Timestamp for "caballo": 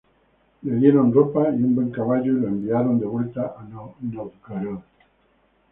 1.91-2.33